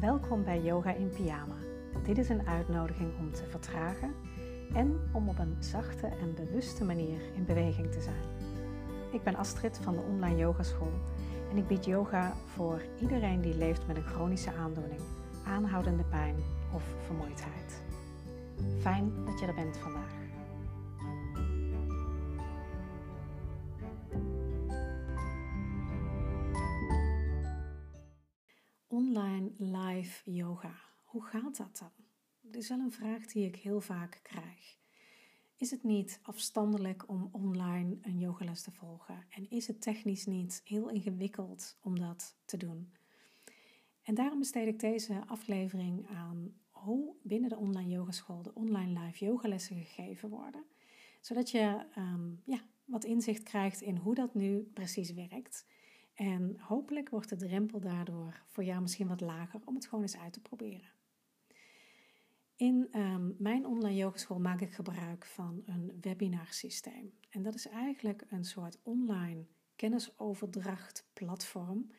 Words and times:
Welkom 0.00 0.44
bij 0.44 0.60
Yoga 0.60 0.94
in 0.94 1.10
Pyjama. 1.10 1.54
Dit 2.04 2.18
is 2.18 2.28
een 2.28 2.46
uitnodiging 2.46 3.18
om 3.18 3.32
te 3.32 3.44
vertragen 3.44 4.14
en 4.72 5.00
om 5.12 5.28
op 5.28 5.38
een 5.38 5.56
zachte 5.58 6.06
en 6.06 6.34
bewuste 6.34 6.84
manier 6.84 7.20
in 7.34 7.44
beweging 7.44 7.92
te 7.92 8.00
zijn. 8.00 8.22
Ik 9.12 9.22
ben 9.22 9.36
Astrid 9.36 9.78
van 9.82 9.96
de 9.96 10.02
Online 10.02 10.36
Yogaschool 10.36 10.92
en 11.50 11.56
ik 11.56 11.66
bied 11.66 11.84
yoga 11.84 12.32
voor 12.54 12.82
iedereen 13.00 13.40
die 13.40 13.56
leeft 13.56 13.86
met 13.86 13.96
een 13.96 14.06
chronische 14.06 14.52
aandoening, 14.52 15.00
aanhoudende 15.46 16.04
pijn 16.04 16.36
of 16.72 16.82
vermoeidheid. 17.06 17.82
Fijn 18.80 19.12
dat 19.24 19.40
je 19.40 19.46
er 19.46 19.54
bent 19.54 19.76
vandaag. 19.76 20.25
Live 29.56 30.30
yoga. 30.30 30.74
Hoe 31.04 31.24
gaat 31.24 31.56
dat 31.56 31.78
dan? 31.78 31.90
Dat 32.40 32.62
is 32.62 32.68
wel 32.68 32.78
een 32.78 32.92
vraag 32.92 33.26
die 33.26 33.46
ik 33.46 33.56
heel 33.56 33.80
vaak 33.80 34.20
krijg. 34.22 34.78
Is 35.56 35.70
het 35.70 35.82
niet 35.82 36.20
afstandelijk 36.22 37.08
om 37.08 37.28
online 37.32 37.98
een 38.02 38.18
yogales 38.18 38.62
te 38.62 38.72
volgen? 38.72 39.24
En 39.28 39.50
is 39.50 39.66
het 39.66 39.80
technisch 39.80 40.26
niet 40.26 40.60
heel 40.64 40.90
ingewikkeld 40.90 41.78
om 41.80 41.98
dat 41.98 42.36
te 42.44 42.56
doen? 42.56 42.92
En 44.02 44.14
daarom 44.14 44.38
besteed 44.38 44.66
ik 44.66 44.80
deze 44.80 45.26
aflevering 45.26 46.08
aan 46.08 46.54
hoe 46.70 47.14
binnen 47.22 47.48
de 47.48 47.56
online 47.56 47.90
yogaschool 47.90 48.42
de 48.42 48.54
online 48.54 49.00
live 49.00 49.24
yogalessen 49.24 49.76
gegeven 49.76 50.28
worden. 50.28 50.64
Zodat 51.20 51.50
je 51.50 51.86
um, 51.98 52.42
ja, 52.44 52.64
wat 52.84 53.04
inzicht 53.04 53.42
krijgt 53.42 53.80
in 53.80 53.96
hoe 53.96 54.14
dat 54.14 54.34
nu 54.34 54.62
precies 54.62 55.12
werkt. 55.12 55.66
En 56.16 56.56
hopelijk 56.58 57.08
wordt 57.08 57.28
de 57.28 57.36
drempel 57.36 57.80
daardoor 57.80 58.42
voor 58.46 58.64
jou 58.64 58.80
misschien 58.80 59.08
wat 59.08 59.20
lager 59.20 59.60
om 59.64 59.74
het 59.74 59.86
gewoon 59.86 60.04
eens 60.04 60.16
uit 60.16 60.32
te 60.32 60.40
proberen. 60.40 60.90
In 62.56 62.88
um, 62.92 63.34
mijn 63.38 63.66
online 63.66 63.96
yogeschool 63.96 64.40
maak 64.40 64.60
ik 64.60 64.72
gebruik 64.72 65.26
van 65.26 65.62
een 65.66 65.98
webinarsysteem. 66.00 67.12
En 67.30 67.42
dat 67.42 67.54
is 67.54 67.68
eigenlijk 67.68 68.24
een 68.28 68.44
soort 68.44 68.78
online 68.82 69.46
kennisoverdracht 69.76 71.08
platform 71.12 71.90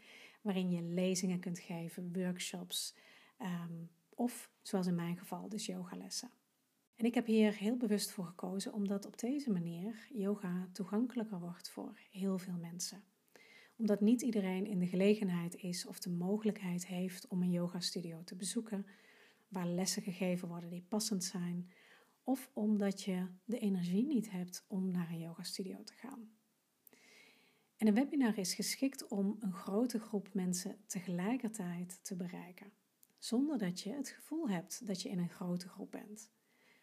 waarin 0.41 0.71
je 0.71 0.81
lezingen 0.81 1.39
kunt 1.39 1.59
geven, 1.59 2.13
workshops 2.13 2.95
um, 3.41 3.89
of 4.09 4.52
zoals 4.61 4.87
in 4.87 4.95
mijn 4.95 5.17
geval 5.17 5.49
dus 5.49 5.65
yogalessen. 5.65 6.31
En 6.95 7.05
ik 7.05 7.13
heb 7.13 7.25
hier 7.25 7.53
heel 7.53 7.77
bewust 7.77 8.11
voor 8.11 8.25
gekozen 8.25 8.73
omdat 8.73 9.05
op 9.05 9.19
deze 9.19 9.52
manier 9.52 10.07
yoga 10.13 10.69
toegankelijker 10.71 11.39
wordt 11.39 11.69
voor 11.69 11.99
heel 12.11 12.37
veel 12.37 12.57
mensen 12.57 13.03
omdat 13.78 14.02
niet 14.02 14.22
iedereen 14.22 14.66
in 14.66 14.80
de 14.80 14.88
gelegenheid 14.88 15.56
is 15.56 15.86
of 15.86 16.00
de 16.00 16.09
mogelijkheid 16.09 16.88
heeft 16.88 17.28
om 17.28 17.42
een 17.42 17.52
yogastudio 17.52 18.23
te 18.23 18.36
bezoeken 18.36 18.86
waar 19.47 19.67
lessen 19.67 20.02
gegeven 20.02 20.47
worden 20.47 20.70
die 20.70 20.86
passend 20.88 21.23
zijn, 21.23 21.72
of 22.23 22.50
omdat 22.53 23.03
je 23.03 23.28
de 23.45 23.59
energie 23.59 24.05
niet 24.05 24.31
hebt 24.31 24.66
om 24.67 24.92
naar 24.92 25.09
een 25.09 25.20
yogastudio 25.20 25.83
te 25.83 25.94
gaan. 25.94 26.31
En 27.78 27.88
een 27.88 27.94
webinar 27.94 28.38
is 28.38 28.53
geschikt 28.53 29.08
om 29.08 29.36
een 29.39 29.53
grote 29.53 30.00
groep 30.00 30.33
mensen 30.33 30.78
tegelijkertijd 30.86 32.00
te 32.03 32.16
bereiken, 32.16 32.72
zonder 33.17 33.58
dat 33.58 33.81
je 33.81 33.94
het 33.94 34.09
gevoel 34.09 34.50
hebt 34.50 34.88
dat 34.88 35.02
je 35.02 35.09
in 35.09 35.20
een 35.20 35.30
grote 35.30 35.70
groep 35.70 35.92
bent. 35.92 36.31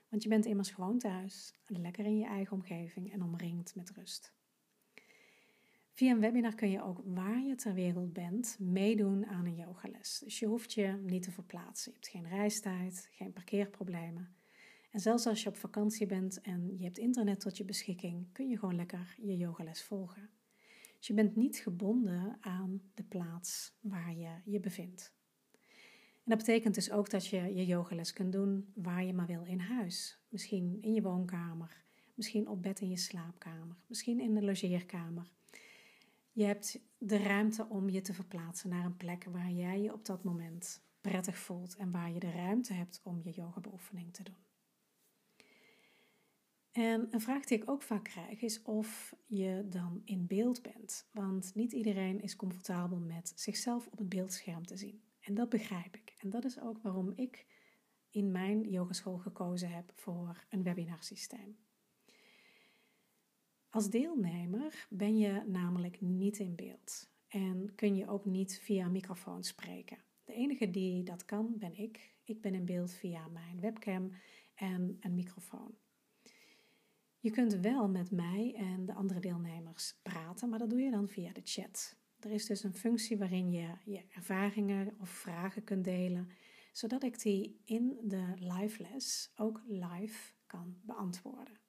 Want 0.08 0.22
je 0.22 0.28
bent 0.28 0.46
immers 0.46 0.70
gewoon 0.70 0.98
thuis, 0.98 1.54
lekker 1.66 2.04
in 2.04 2.18
je 2.18 2.26
eigen 2.26 2.52
omgeving 2.52 3.12
en 3.12 3.22
omringd 3.22 3.74
met 3.74 3.90
rust. 3.90 4.34
Via 5.94 6.12
een 6.12 6.20
webinar 6.20 6.54
kun 6.54 6.70
je 6.70 6.82
ook 6.82 7.00
waar 7.04 7.42
je 7.42 7.54
ter 7.54 7.74
wereld 7.74 8.12
bent 8.12 8.56
meedoen 8.58 9.26
aan 9.26 9.46
een 9.46 9.54
yogales. 9.54 10.20
Dus 10.24 10.38
je 10.38 10.46
hoeft 10.46 10.72
je 10.72 10.86
niet 11.02 11.22
te 11.22 11.30
verplaatsen. 11.30 11.92
Je 11.92 11.98
hebt 11.98 12.08
geen 12.08 12.38
reistijd, 12.38 13.08
geen 13.12 13.32
parkeerproblemen. 13.32 14.34
En 14.90 15.00
zelfs 15.00 15.26
als 15.26 15.42
je 15.42 15.48
op 15.48 15.56
vakantie 15.56 16.06
bent 16.06 16.40
en 16.40 16.76
je 16.76 16.84
hebt 16.84 16.98
internet 16.98 17.40
tot 17.40 17.56
je 17.56 17.64
beschikking, 17.64 18.32
kun 18.32 18.48
je 18.48 18.58
gewoon 18.58 18.74
lekker 18.74 19.16
je 19.20 19.36
yogales 19.36 19.82
volgen. 19.82 20.30
Dus 20.98 21.06
je 21.06 21.14
bent 21.14 21.36
niet 21.36 21.56
gebonden 21.56 22.36
aan 22.40 22.82
de 22.94 23.04
plaats 23.04 23.78
waar 23.80 24.16
je 24.16 24.30
je 24.44 24.60
bevindt. 24.60 25.14
En 26.14 26.30
dat 26.30 26.38
betekent 26.38 26.74
dus 26.74 26.90
ook 26.90 27.10
dat 27.10 27.26
je 27.26 27.54
je 27.54 27.66
yogales 27.66 28.12
kunt 28.12 28.32
doen 28.32 28.72
waar 28.74 29.04
je 29.04 29.12
maar 29.12 29.26
wil 29.26 29.44
in 29.44 29.60
huis. 29.60 30.18
Misschien 30.28 30.78
in 30.80 30.94
je 30.94 31.02
woonkamer, 31.02 31.82
misschien 32.14 32.48
op 32.48 32.62
bed 32.62 32.80
in 32.80 32.88
je 32.88 32.98
slaapkamer, 32.98 33.76
misschien 33.86 34.20
in 34.20 34.34
de 34.34 34.42
logeerkamer. 34.42 35.32
Je 36.34 36.44
hebt 36.44 36.80
de 36.98 37.16
ruimte 37.16 37.68
om 37.68 37.88
je 37.88 38.00
te 38.00 38.14
verplaatsen 38.14 38.70
naar 38.70 38.84
een 38.84 38.96
plek 38.96 39.24
waar 39.24 39.50
jij 39.50 39.80
je 39.80 39.92
op 39.92 40.04
dat 40.04 40.24
moment 40.24 40.84
prettig 41.00 41.38
voelt 41.38 41.76
en 41.76 41.90
waar 41.90 42.12
je 42.12 42.20
de 42.20 42.30
ruimte 42.30 42.72
hebt 42.72 43.00
om 43.02 43.20
je 43.22 43.30
yogabeoefening 43.30 44.12
te 44.12 44.22
doen. 44.22 44.44
En 46.72 47.08
een 47.10 47.20
vraag 47.20 47.44
die 47.44 47.58
ik 47.58 47.70
ook 47.70 47.82
vaak 47.82 48.04
krijg 48.04 48.40
is 48.40 48.62
of 48.62 49.14
je 49.26 49.66
dan 49.68 50.02
in 50.04 50.26
beeld 50.26 50.62
bent. 50.62 51.08
Want 51.12 51.54
niet 51.54 51.72
iedereen 51.72 52.20
is 52.20 52.36
comfortabel 52.36 52.98
met 52.98 53.32
zichzelf 53.34 53.86
op 53.86 53.98
het 53.98 54.08
beeldscherm 54.08 54.66
te 54.66 54.76
zien. 54.76 55.02
En 55.20 55.34
dat 55.34 55.48
begrijp 55.48 55.96
ik. 55.96 56.14
En 56.18 56.30
dat 56.30 56.44
is 56.44 56.60
ook 56.60 56.78
waarom 56.82 57.12
ik 57.16 57.46
in 58.10 58.30
mijn 58.30 58.70
yogaschool 58.70 59.18
gekozen 59.18 59.70
heb 59.70 59.92
voor 59.94 60.44
een 60.48 60.62
webinarsysteem. 60.62 61.63
Als 63.74 63.90
deelnemer 63.90 64.86
ben 64.90 65.18
je 65.18 65.42
namelijk 65.46 66.00
niet 66.00 66.38
in 66.38 66.54
beeld 66.54 67.10
en 67.28 67.74
kun 67.74 67.96
je 67.96 68.08
ook 68.08 68.24
niet 68.24 68.58
via 68.58 68.88
microfoon 68.88 69.44
spreken. 69.44 69.98
De 70.24 70.32
enige 70.32 70.70
die 70.70 71.02
dat 71.02 71.24
kan 71.24 71.54
ben 71.58 71.78
ik. 71.78 72.14
Ik 72.24 72.40
ben 72.40 72.54
in 72.54 72.64
beeld 72.64 72.92
via 72.92 73.28
mijn 73.28 73.60
webcam 73.60 74.10
en 74.54 74.96
een 75.00 75.14
microfoon. 75.14 75.74
Je 77.18 77.30
kunt 77.30 77.54
wel 77.54 77.88
met 77.88 78.10
mij 78.10 78.54
en 78.56 78.86
de 78.86 78.94
andere 78.94 79.20
deelnemers 79.20 79.98
praten, 80.02 80.48
maar 80.48 80.58
dat 80.58 80.70
doe 80.70 80.80
je 80.80 80.90
dan 80.90 81.08
via 81.08 81.32
de 81.32 81.42
chat. 81.44 81.96
Er 82.18 82.30
is 82.30 82.46
dus 82.46 82.62
een 82.62 82.74
functie 82.74 83.18
waarin 83.18 83.52
je 83.52 83.68
je 83.84 84.04
ervaringen 84.08 84.96
of 85.00 85.08
vragen 85.08 85.64
kunt 85.64 85.84
delen, 85.84 86.28
zodat 86.72 87.02
ik 87.02 87.22
die 87.22 87.60
in 87.64 87.98
de 88.02 88.34
live 88.36 88.82
les 88.82 89.32
ook 89.36 89.62
live 89.66 90.32
kan 90.46 90.76
beantwoorden. 90.82 91.63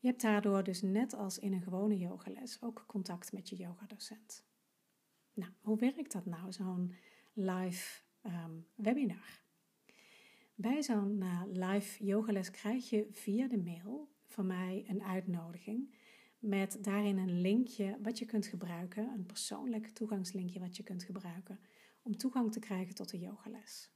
Je 0.00 0.08
hebt 0.08 0.20
daardoor 0.20 0.62
dus 0.62 0.82
net 0.82 1.14
als 1.14 1.38
in 1.38 1.52
een 1.52 1.62
gewone 1.62 1.98
yogales 1.98 2.62
ook 2.62 2.84
contact 2.86 3.32
met 3.32 3.48
je 3.48 3.56
yogadocent. 3.56 4.44
Nou, 5.32 5.52
hoe 5.60 5.78
werkt 5.78 6.12
dat 6.12 6.26
nou, 6.26 6.52
zo'n 6.52 6.94
live 7.32 8.02
ehm, 8.20 8.50
webinar? 8.74 9.42
Bij 10.54 10.82
zo'n 10.82 11.20
uh, 11.22 11.42
live 11.46 12.04
yogales 12.04 12.50
krijg 12.50 12.90
je 12.90 13.08
via 13.10 13.48
de 13.48 13.58
mail 13.58 14.08
van 14.26 14.46
mij 14.46 14.84
een 14.86 15.02
uitnodiging 15.02 15.94
met 16.38 16.78
daarin 16.80 17.18
een 17.18 17.40
linkje 17.40 17.98
wat 18.02 18.18
je 18.18 18.24
kunt 18.24 18.46
gebruiken, 18.46 19.08
een 19.08 19.26
persoonlijk 19.26 19.88
toegangslinkje 19.88 20.60
wat 20.60 20.76
je 20.76 20.82
kunt 20.82 21.02
gebruiken 21.02 21.60
om 22.02 22.16
toegang 22.16 22.52
te 22.52 22.58
krijgen 22.58 22.94
tot 22.94 23.10
de 23.10 23.18
yogales. 23.18 23.90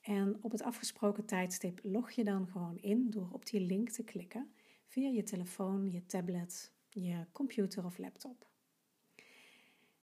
En 0.00 0.38
op 0.40 0.50
het 0.50 0.62
afgesproken 0.62 1.24
tijdstip 1.24 1.80
log 1.82 2.10
je 2.10 2.24
dan 2.24 2.46
gewoon 2.46 2.78
in 2.78 3.10
door 3.10 3.28
op 3.32 3.46
die 3.46 3.60
link 3.60 3.90
te 3.90 4.04
klikken 4.04 4.52
via 4.98 5.10
je 5.10 5.22
telefoon, 5.22 5.90
je 5.90 6.06
tablet, 6.06 6.72
je 6.88 7.26
computer 7.32 7.84
of 7.84 7.98
laptop. 7.98 8.46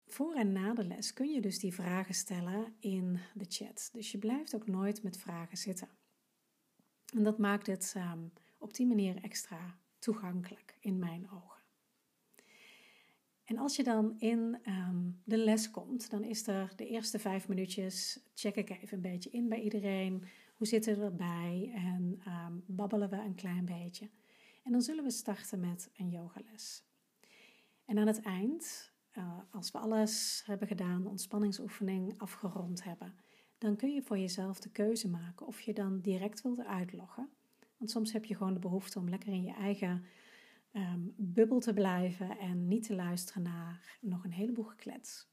Voor 0.07 0.35
en 0.35 0.53
na 0.53 0.75
de 0.75 0.85
les 0.85 1.13
kun 1.13 1.31
je 1.31 1.41
dus 1.41 1.59
die 1.59 1.75
vragen 1.75 2.15
stellen 2.15 2.75
in 2.79 3.19
de 3.35 3.45
chat. 3.49 3.91
Dus 3.93 4.13
je 4.13 4.19
blijft 4.19 4.55
ook 4.55 4.67
nooit 4.67 5.03
met 5.03 5.19
vragen 5.19 5.57
zitten. 5.57 5.89
En 7.15 7.23
dat 7.23 7.39
maakt 7.39 7.67
het 7.67 7.95
um, 7.97 8.33
op 8.59 8.75
die 8.75 8.87
manier 8.87 9.23
extra 9.23 9.79
toegankelijk 9.99 10.77
in 10.81 10.99
mijn 10.99 11.31
ogen. 11.31 11.63
En 13.45 13.59
als 13.59 13.77
je 13.77 13.83
dan 13.83 14.19
in 14.19 14.59
um, 14.67 15.21
de 15.25 15.39
les 15.39 15.71
komt, 15.71 16.11
dan 16.11 16.25
is 16.25 16.47
er 16.47 16.73
de 16.77 16.87
eerste 16.87 17.19
vijf 17.19 17.49
minuutjes, 17.49 18.21
check 18.35 18.57
ik 18.57 18.71
even 18.71 18.97
een 18.97 19.11
beetje 19.11 19.31
in 19.31 19.49
bij 19.49 19.61
iedereen. 19.61 20.25
Hoe 20.55 20.67
zitten 20.67 20.99
we 20.99 21.05
erbij? 21.05 21.71
En 21.75 22.21
um, 22.27 22.65
babbelen 22.67 23.11
we 23.11 23.17
een 23.17 23.35
klein 23.35 23.65
beetje. 23.65 24.09
En 24.65 24.73
dan 24.73 24.83
zullen 24.83 25.05
we 25.05 25.11
starten 25.11 25.61
met 25.61 25.91
een 25.97 26.09
yogales. 26.09 26.83
En 27.85 27.99
aan 27.99 28.07
het 28.07 28.21
eind, 28.21 28.93
uh, 29.13 29.39
als 29.51 29.71
we 29.71 29.79
alles 29.79 30.43
hebben 30.47 30.69
gedaan, 30.69 31.07
ontspanningsoefening 31.07 32.19
afgerond 32.19 32.85
hebben, 32.85 33.15
dan 33.59 33.77
kun 33.77 33.93
je 33.93 34.03
voor 34.03 34.19
jezelf 34.19 34.61
de 34.61 34.71
keuze 34.71 35.09
maken 35.09 35.47
of 35.47 35.61
je 35.61 35.73
dan 35.73 36.01
direct 36.01 36.43
wilt 36.43 36.65
uitloggen. 36.65 37.29
Want 37.77 37.91
soms 37.91 38.13
heb 38.13 38.25
je 38.25 38.35
gewoon 38.35 38.55
de 38.55 38.61
behoefte 38.61 38.99
om 38.99 39.09
lekker 39.09 39.33
in 39.33 39.45
je 39.45 39.53
eigen 39.53 40.05
um, 40.73 41.15
bubbel 41.17 41.61
te 41.61 41.73
blijven 41.73 42.39
en 42.39 42.69
niet 42.69 42.87
te 42.87 42.95
luisteren 42.95 43.43
naar 43.43 43.99
nog 44.01 44.25
een 44.25 44.33
heleboel 44.33 44.65
geklets. 44.65 45.29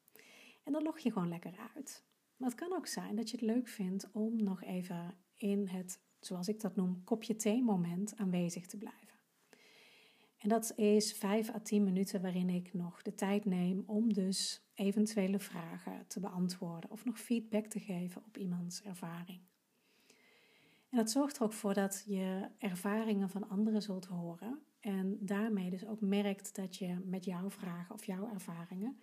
En 0.63 0.73
dan 0.73 0.83
log 0.83 0.99
je 0.99 1.11
gewoon 1.11 1.29
lekker 1.29 1.53
uit. 1.75 2.05
Maar 2.37 2.49
het 2.49 2.59
kan 2.59 2.73
ook 2.73 2.87
zijn 2.87 3.15
dat 3.15 3.29
je 3.29 3.37
het 3.37 3.45
leuk 3.45 3.67
vindt 3.67 4.11
om 4.11 4.43
nog 4.43 4.63
even 4.63 5.15
in 5.37 5.67
het, 5.67 6.01
zoals 6.19 6.47
ik 6.47 6.59
dat 6.59 6.75
noem, 6.75 7.03
kopje 7.03 7.35
thee 7.35 7.63
moment 7.63 8.17
aanwezig 8.17 8.67
te 8.67 8.77
blijven. 8.77 9.10
En 10.41 10.49
dat 10.49 10.77
is 10.77 11.13
5 11.13 11.49
à 11.49 11.59
10 11.59 11.83
minuten 11.83 12.21
waarin 12.21 12.49
ik 12.49 12.73
nog 12.73 13.01
de 13.01 13.15
tijd 13.15 13.45
neem 13.45 13.83
om 13.85 14.13
dus 14.13 14.61
eventuele 14.73 15.39
vragen 15.39 16.07
te 16.07 16.19
beantwoorden 16.19 16.89
of 16.89 17.05
nog 17.05 17.19
feedback 17.19 17.65
te 17.65 17.79
geven 17.79 18.23
op 18.25 18.37
iemands 18.37 18.81
ervaring. 18.81 19.39
En 20.89 20.97
dat 20.97 21.11
zorgt 21.11 21.37
er 21.37 21.43
ook 21.43 21.53
voor 21.53 21.73
dat 21.73 22.03
je 22.07 22.47
ervaringen 22.57 23.29
van 23.29 23.49
anderen 23.49 23.81
zult 23.81 24.05
horen 24.05 24.59
en 24.79 25.17
daarmee 25.19 25.69
dus 25.69 25.85
ook 25.85 26.01
merkt 26.01 26.55
dat 26.55 26.75
je 26.75 26.97
met 27.05 27.25
jouw 27.25 27.49
vragen 27.49 27.95
of 27.95 28.05
jouw 28.05 28.29
ervaringen 28.33 28.99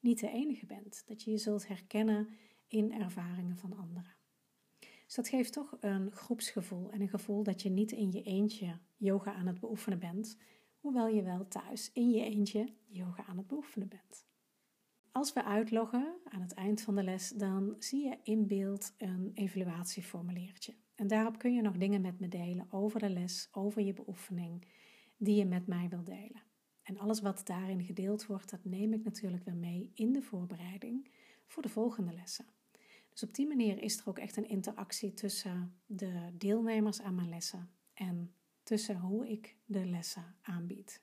niet 0.00 0.20
de 0.20 0.30
enige 0.30 0.66
bent. 0.66 1.02
Dat 1.06 1.22
je 1.22 1.30
je 1.30 1.38
zult 1.38 1.68
herkennen 1.68 2.28
in 2.68 2.92
ervaringen 2.92 3.56
van 3.56 3.76
anderen. 3.76 4.14
Dus 5.04 5.14
dat 5.14 5.28
geeft 5.28 5.52
toch 5.52 5.76
een 5.80 6.12
groepsgevoel 6.12 6.90
en 6.90 7.00
een 7.00 7.08
gevoel 7.08 7.42
dat 7.42 7.62
je 7.62 7.70
niet 7.70 7.92
in 7.92 8.12
je 8.12 8.22
eentje 8.22 8.78
yoga 8.96 9.34
aan 9.34 9.46
het 9.46 9.60
beoefenen 9.60 9.98
bent, 9.98 10.36
hoewel 10.82 11.08
je 11.08 11.22
wel 11.22 11.48
thuis 11.48 11.90
in 11.92 12.10
je 12.10 12.24
eentje 12.24 12.68
yoga 12.86 13.24
aan 13.26 13.36
het 13.36 13.46
beoefenen 13.46 13.88
bent. 13.88 14.26
Als 15.12 15.32
we 15.32 15.44
uitloggen 15.44 16.14
aan 16.24 16.40
het 16.40 16.54
eind 16.54 16.80
van 16.80 16.94
de 16.94 17.02
les, 17.02 17.28
dan 17.28 17.74
zie 17.78 18.04
je 18.04 18.18
in 18.22 18.46
beeld 18.46 18.94
een 18.98 19.30
evaluatieformuliertje. 19.34 20.74
En 20.94 21.06
daarop 21.06 21.38
kun 21.38 21.54
je 21.54 21.62
nog 21.62 21.76
dingen 21.76 22.00
met 22.00 22.20
me 22.20 22.28
delen 22.28 22.66
over 22.70 23.00
de 23.00 23.10
les, 23.10 23.48
over 23.52 23.82
je 23.82 23.92
beoefening, 23.92 24.66
die 25.16 25.36
je 25.36 25.44
met 25.44 25.66
mij 25.66 25.88
wil 25.88 26.04
delen. 26.04 26.42
En 26.82 26.98
alles 26.98 27.20
wat 27.20 27.40
daarin 27.46 27.84
gedeeld 27.84 28.26
wordt, 28.26 28.50
dat 28.50 28.64
neem 28.64 28.92
ik 28.92 29.04
natuurlijk 29.04 29.44
weer 29.44 29.56
mee 29.56 29.90
in 29.94 30.12
de 30.12 30.22
voorbereiding 30.22 31.10
voor 31.46 31.62
de 31.62 31.68
volgende 31.68 32.12
lessen. 32.12 32.46
Dus 33.10 33.22
op 33.22 33.34
die 33.34 33.46
manier 33.46 33.82
is 33.82 33.98
er 33.98 34.08
ook 34.08 34.18
echt 34.18 34.36
een 34.36 34.48
interactie 34.48 35.14
tussen 35.14 35.80
de 35.86 36.30
deelnemers 36.32 37.00
aan 37.00 37.14
mijn 37.14 37.28
lessen 37.28 37.70
en 37.94 38.34
tussen 38.62 38.98
hoe 38.98 39.28
ik 39.28 39.56
de 39.64 39.86
lessen 39.86 40.36
aanbied. 40.42 41.02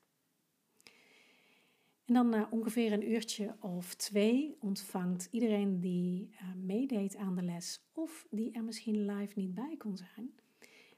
En 2.06 2.16
dan 2.16 2.30
na 2.30 2.48
ongeveer 2.52 2.92
een 2.92 3.12
uurtje 3.12 3.56
of 3.60 3.96
twee 3.96 4.58
ontvangt 4.60 5.28
iedereen 5.32 5.80
die 5.80 6.30
uh, 6.32 6.54
meedeed 6.54 7.16
aan 7.16 7.36
de 7.36 7.44
les 7.44 7.82
of 7.92 8.28
die 8.30 8.52
er 8.52 8.64
misschien 8.64 9.06
live 9.06 9.34
niet 9.36 9.54
bij 9.54 9.76
kon 9.78 9.98
zijn, 9.98 10.34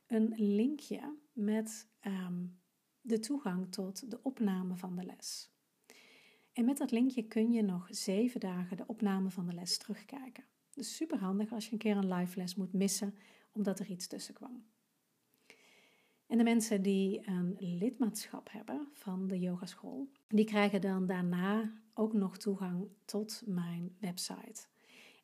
een 0.07 0.33
linkje 0.37 1.17
met 1.33 1.87
ehm, 1.99 2.45
de 3.01 3.19
toegang 3.19 3.71
tot 3.71 4.11
de 4.11 4.19
opname 4.23 4.75
van 4.75 4.95
de 4.95 5.03
les. 5.03 5.51
En 6.53 6.65
met 6.65 6.77
dat 6.77 6.91
linkje 6.91 7.27
kun 7.27 7.51
je 7.51 7.61
nog 7.61 7.87
zeven 7.89 8.39
dagen 8.39 8.77
de 8.77 8.87
opname 8.87 9.29
van 9.29 9.45
de 9.45 9.53
les 9.53 9.77
terugkijken. 9.77 10.43
Dus 10.73 10.95
super 10.95 11.17
handig 11.17 11.51
als 11.51 11.65
je 11.65 11.71
een 11.71 11.77
keer 11.77 11.97
een 11.97 12.13
live 12.13 12.37
les 12.37 12.55
moet 12.55 12.73
missen 12.73 13.15
omdat 13.51 13.79
er 13.79 13.89
iets 13.89 14.07
tussen 14.07 14.33
kwam. 14.33 14.65
En 16.31 16.37
de 16.37 16.43
mensen 16.43 16.81
die 16.81 17.27
een 17.27 17.55
lidmaatschap 17.59 18.51
hebben 18.51 18.87
van 18.93 19.27
de 19.27 19.39
yogaschool, 19.39 20.09
die 20.27 20.45
krijgen 20.45 20.81
dan 20.81 21.05
daarna 21.05 21.73
ook 21.93 22.13
nog 22.13 22.37
toegang 22.37 22.87
tot 23.05 23.41
mijn 23.45 23.95
website. 23.99 24.65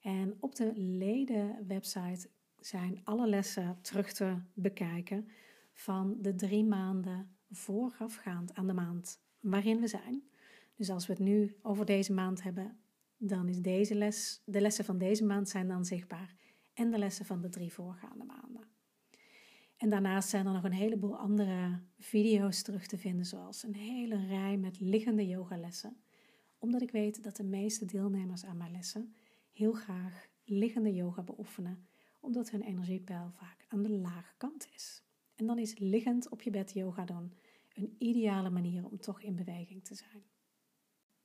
En 0.01 0.38
op 0.39 0.56
de 0.56 0.71
ledenwebsite 0.75 2.30
zijn 2.59 3.01
alle 3.04 3.27
lessen 3.27 3.77
terug 3.81 4.13
te 4.13 4.38
bekijken 4.54 5.27
van 5.74 6.18
de 6.21 6.36
drie 6.36 6.63
maanden 6.63 7.36
voorafgaand 7.51 8.54
aan 8.54 8.68
de 8.68 8.74
maand 8.74 9.21
waarin 9.39 9.80
we 9.80 9.88
zijn. 9.88 10.24
Dus 10.75 10.89
als 10.89 11.07
we 11.07 11.13
het 11.13 11.21
nu 11.21 11.57
over 11.62 11.86
deze 11.86 12.13
maand 12.13 12.44
hebben, 12.44 12.80
dan 13.18 13.48
is 13.48 13.62
deze 13.62 13.95
les, 13.95 14.42
de 14.45 14.62
lessen 14.62 14.86
van 14.86 14.98
deze 14.98 15.25
maand 15.25 15.50
zijn 15.50 15.68
dan 15.68 15.86
zichtbaar 15.86 16.36
en 16.74 16.92
de 16.92 16.98
lessen 16.98 17.25
van 17.25 17.42
de 17.42 17.50
drie 17.50 17.74
voorgaande 17.74 18.24
maanden. 18.24 18.77
En 19.78 19.90
daarnaast 19.90 20.30
zijn 20.30 20.46
er 20.46 20.54
nog 20.54 20.64
een 20.64 20.72
heleboel 20.72 21.18
andere 21.18 21.80
video's 21.98 22.62
terug 22.62 22.88
te 22.88 22.98
vinden, 22.98 23.26
zoals 23.26 23.64
een 23.64 23.76
hele 23.76 24.26
rij 24.26 24.58
met 24.58 24.80
liggende 24.80 25.28
yogalessen. 25.28 25.98
Omdat 26.58 26.82
ik 26.82 26.92
weet 26.92 27.24
dat 27.24 27.36
de 27.36 27.44
meeste 27.44 27.86
deelnemers 27.86 28.46
aan 28.46 28.58
mijn 28.58 28.72
lessen 28.72 29.14
heel 29.52 29.74
graag 29.74 30.28
liggende 30.44 30.94
yoga 30.94 31.24
beoefenen, 31.24 31.88
omdat 32.20 32.50
hun 32.50 32.62
energiepeil 32.62 33.32
vaak 33.32 33.66
aan 33.68 33.84
de 33.84 33.90
lage 33.90 34.34
kant 34.38 34.68
is. 34.74 35.04
En 35.36 35.46
dan 35.46 35.60
is 35.60 35.78
liggend 35.78 36.30
op 36.30 36.42
je 36.42 36.50
bed 36.50 36.74
yoga 36.74 37.06
doen 37.06 37.34
een 37.78 37.96
ideale 37.98 38.50
manier 38.50 38.86
om 38.86 39.00
toch 39.00 39.22
in 39.22 39.36
beweging 39.36 39.84
te 39.84 39.96
zijn. 39.96 40.24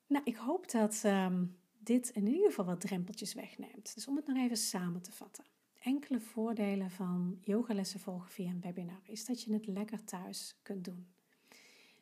Nou, 0.07 0.25
ik 0.25 0.37
hoop 0.37 0.71
dat 0.71 1.01
ehm, 1.05 1.47
dit 1.79 2.09
in 2.09 2.27
ieder 2.27 2.49
geval 2.49 2.65
wat 2.65 2.81
drempeltjes 2.81 3.35
wegneemt. 3.35 3.95
Dus 3.95 4.09
om 4.09 4.17
het 4.17 4.27
nog 4.27 4.37
even 4.37 4.57
samen 4.57 5.03
te 5.03 5.13
vatten. 5.13 5.45
Enkele 5.83 6.21
voordelen 6.21 6.91
van 6.91 7.39
yogalessen 7.41 8.01
volgen 8.01 8.31
via 8.31 8.51
een 8.51 8.61
webinar 8.61 9.01
is 9.05 9.25
dat 9.25 9.43
je 9.43 9.53
het 9.53 9.67
lekker 9.67 10.05
thuis 10.05 10.59
kunt 10.63 10.85
doen. 10.85 11.07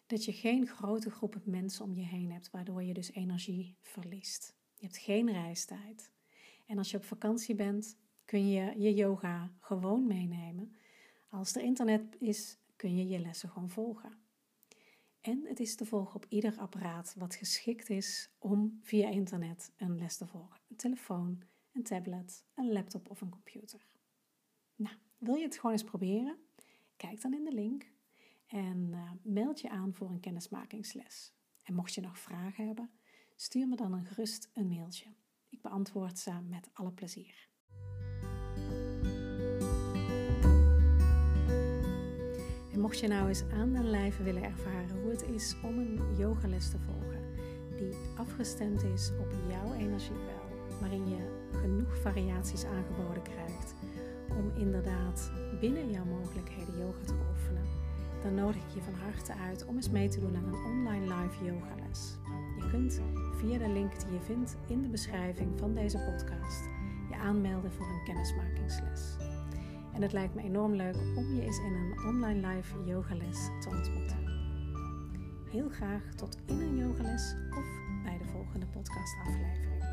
Dat 0.06 0.24
je 0.24 0.32
geen 0.32 0.66
grote 0.66 1.10
groepen 1.10 1.42
mensen 1.44 1.84
om 1.84 1.94
je 1.94 2.04
heen 2.04 2.32
hebt, 2.32 2.50
waardoor 2.50 2.82
je 2.82 2.94
dus 2.94 3.12
energie 3.12 3.76
verliest. 3.82 4.54
Je 4.74 4.84
hebt 4.84 4.98
geen 4.98 5.32
reistijd. 5.32 6.10
En 6.66 6.78
als 6.78 6.90
je 6.90 6.96
op 6.96 7.04
vakantie 7.04 7.54
bent, 7.54 7.96
kun 8.24 8.48
je 8.48 8.74
je 8.80 8.94
yoga 8.94 9.52
gewoon 9.60 10.06
meenemen. 10.06 10.76
Als 11.28 11.54
er 11.54 11.62
internet 11.62 12.16
is, 12.18 12.58
kun 12.76 12.96
je 12.96 13.08
je 13.08 13.18
lessen 13.18 13.48
gewoon 13.48 13.70
volgen. 13.70 14.12
En 15.20 15.44
het 15.46 15.60
is 15.60 15.74
te 15.74 15.86
volgen 15.86 16.14
op 16.14 16.26
ieder 16.28 16.58
apparaat 16.58 17.14
wat 17.18 17.34
geschikt 17.34 17.90
is 17.90 18.30
om 18.38 18.78
via 18.82 19.08
internet 19.08 19.72
een 19.76 19.98
les 19.98 20.16
te 20.16 20.26
volgen. 20.26 20.60
Een 20.68 20.76
telefoon, 20.76 21.42
een 21.80 21.86
tablet, 21.86 22.44
een 22.54 22.72
laptop 22.72 23.10
of 23.10 23.20
een 23.20 23.30
computer. 23.30 23.86
Nou, 24.76 24.96
wil 25.18 25.34
je 25.34 25.44
het 25.44 25.56
gewoon 25.56 25.72
eens 25.72 25.84
proberen? 25.84 26.36
Kijk 26.96 27.20
dan 27.20 27.34
in 27.34 27.44
de 27.44 27.52
link 27.52 27.92
en 28.46 28.88
uh, 28.90 29.10
meld 29.22 29.60
je 29.60 29.70
aan 29.70 29.94
voor 29.94 30.10
een 30.10 30.20
kennismakingsles. 30.20 31.32
En 31.62 31.74
mocht 31.74 31.94
je 31.94 32.00
nog 32.00 32.18
vragen 32.18 32.66
hebben, 32.66 32.90
stuur 33.36 33.68
me 33.68 33.76
dan 33.76 33.92
een 33.92 34.04
gerust 34.04 34.50
een 34.54 34.68
mailtje. 34.68 35.06
Ik 35.48 35.62
beantwoord 35.62 36.18
ze 36.18 36.32
met 36.48 36.70
alle 36.72 36.92
plezier. 36.92 37.48
En 42.72 42.80
mocht 42.80 42.98
je 42.98 43.08
nou 43.08 43.28
eens 43.28 43.42
aan 43.42 43.72
den 43.72 43.90
lijve 43.90 44.22
willen 44.22 44.42
ervaren 44.42 45.00
hoe 45.02 45.10
het 45.10 45.22
is 45.22 45.56
om 45.62 45.78
een 45.78 46.16
yogales 46.16 46.70
te 46.70 46.78
volgen 46.78 47.34
die 47.76 47.94
afgestemd 48.16 48.82
is 48.82 49.10
op 49.20 49.32
jouw 49.48 49.72
energiepeil, 49.72 50.49
waarin 50.80 51.08
je 51.08 51.48
genoeg 51.50 51.98
variaties 52.00 52.64
aangeboden 52.64 53.22
krijgt 53.22 53.74
om 54.28 54.50
inderdaad 54.56 55.32
binnen 55.60 55.90
jouw 55.90 56.04
mogelijkheden 56.04 56.78
yoga 56.78 57.04
te 57.04 57.14
beoefenen, 57.14 57.64
dan 58.22 58.34
nodig 58.34 58.56
ik 58.56 58.74
je 58.74 58.80
van 58.80 58.94
harte 58.94 59.34
uit 59.34 59.66
om 59.66 59.76
eens 59.76 59.90
mee 59.90 60.08
te 60.08 60.20
doen 60.20 60.36
aan 60.36 60.44
een 60.44 60.64
online 60.64 61.14
live 61.14 61.44
yogales. 61.44 62.18
Je 62.56 62.70
kunt 62.70 63.00
via 63.32 63.58
de 63.58 63.68
link 63.68 64.00
die 64.00 64.12
je 64.12 64.20
vindt 64.20 64.56
in 64.66 64.82
de 64.82 64.88
beschrijving 64.88 65.58
van 65.58 65.74
deze 65.74 65.98
podcast 65.98 66.68
je 67.10 67.16
aanmelden 67.16 67.72
voor 67.72 67.86
een 67.86 68.04
kennismakingsles. 68.04 69.16
En 69.92 70.02
het 70.02 70.12
lijkt 70.12 70.34
me 70.34 70.42
enorm 70.42 70.74
leuk 70.74 70.96
om 71.16 71.34
je 71.34 71.42
eens 71.42 71.58
in 71.58 71.74
een 71.74 72.06
online 72.06 72.48
live 72.48 72.84
yogales 72.84 73.50
te 73.60 73.68
ontmoeten. 73.68 74.18
Heel 75.50 75.68
graag 75.68 76.02
tot 76.14 76.38
in 76.46 76.60
een 76.60 76.76
yogales 76.76 77.34
of 77.50 77.64
bij 78.04 78.18
de 78.18 78.24
volgende 78.32 78.66
podcastaflevering. 78.66 79.89